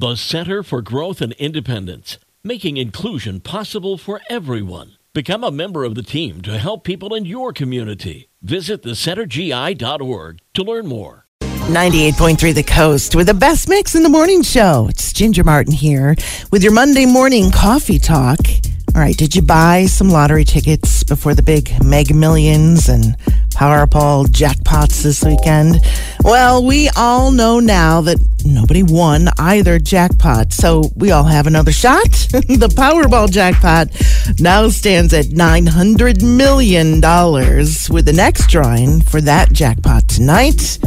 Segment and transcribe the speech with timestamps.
[0.00, 4.92] The Center for Growth and Independence, making inclusion possible for everyone.
[5.12, 8.30] Become a member of the team to help people in your community.
[8.40, 11.26] Visit thecentergi.org to learn more.
[11.42, 14.86] 98.3 The Coast with the best mix in the morning show.
[14.88, 16.16] It's Ginger Martin here
[16.50, 18.40] with your Monday morning coffee talk.
[18.94, 23.16] All right, did you buy some lottery tickets before the big Mega Millions and
[23.60, 25.84] Powerball jackpots this weekend?
[26.24, 31.70] Well, we all know now that nobody won either jackpot, so we all have another
[31.70, 32.04] shot.
[32.30, 33.88] the Powerball jackpot
[34.40, 40.78] now stands at $900 million, with the next drawing for that jackpot tonight.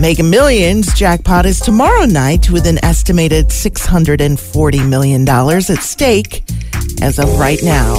[0.00, 6.42] Mega Millions jackpot is tomorrow night with an estimated $640 million at stake
[7.00, 7.94] as of right now.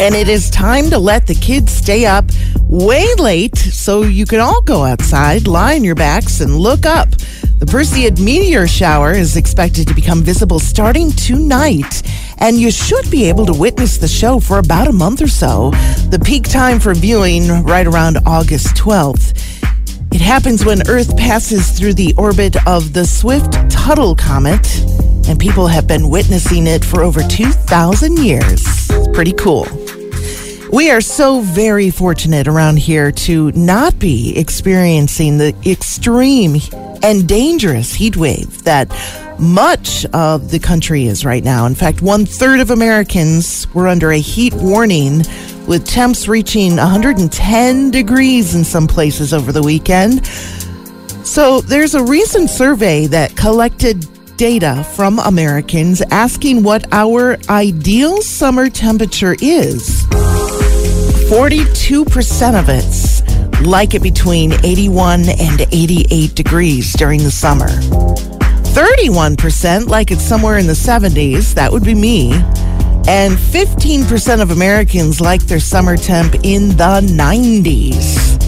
[0.00, 2.24] And it is time to let the kids stay up
[2.68, 7.10] way late so you can all go outside, lie on your backs, and look up.
[7.10, 12.02] The Perseid meteor shower is expected to become visible starting tonight,
[12.38, 15.70] and you should be able to witness the show for about a month or so.
[16.10, 19.40] The peak time for viewing right around August 12th.
[20.12, 24.80] It happens when Earth passes through the orbit of the Swift Tuttle comet,
[25.28, 28.62] and people have been witnessing it for over 2,000 years.
[28.90, 29.83] It's Pretty cool.
[30.74, 36.56] We are so very fortunate around here to not be experiencing the extreme
[37.00, 38.88] and dangerous heat wave that
[39.38, 41.66] much of the country is right now.
[41.66, 45.18] In fact, one third of Americans were under a heat warning
[45.68, 50.26] with temps reaching 110 degrees in some places over the weekend.
[51.24, 58.68] So there's a recent survey that collected data from Americans asking what our ideal summer
[58.68, 60.04] temperature is.
[61.34, 63.20] 42% of it's
[63.62, 67.66] like it between 81 and 88 degrees during the summer.
[67.66, 71.52] 31% like it's somewhere in the 70s.
[71.54, 72.34] That would be me.
[73.08, 78.38] And 15% of Americans like their summer temp in the 90s.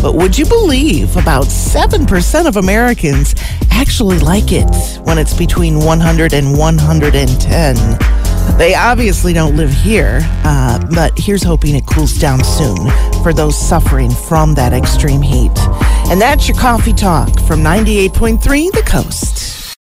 [0.00, 3.34] But would you believe about 7% of Americans
[3.70, 4.64] actually like it
[5.04, 8.19] when it's between 100 and 110?
[8.58, 12.90] They obviously don't live here, uh, but here's hoping it cools down soon
[13.22, 15.58] for those suffering from that extreme heat.
[16.10, 19.49] And that's your coffee talk from 98.3 The Coast.